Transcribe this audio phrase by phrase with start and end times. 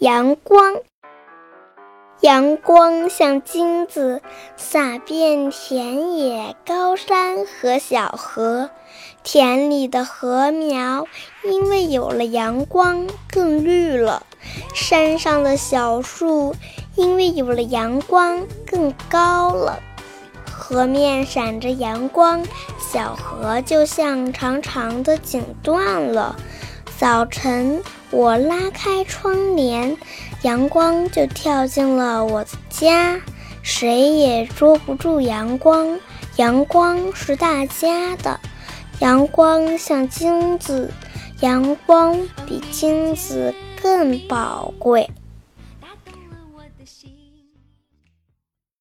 [0.00, 0.76] 阳光，
[2.22, 4.22] 阳光像金子
[4.56, 8.70] 洒遍田野、高山和小河。
[9.22, 11.06] 田里的禾苗
[11.44, 14.24] 因为有了阳光更绿了，
[14.72, 16.54] 山上的小树
[16.96, 19.80] 因为有了阳光更高了。
[20.50, 22.42] 河面闪着阳光，
[22.78, 26.36] 小河就像长长的锦缎了。
[26.98, 29.96] 早晨，我拉开窗帘，
[30.42, 33.20] 阳光就跳进了我的家。
[33.62, 35.98] 谁也捉不住阳光，
[36.36, 38.40] 阳光是大家的。
[38.98, 40.90] 阳光像金子，
[41.40, 45.08] 阳光比金子更宝贵。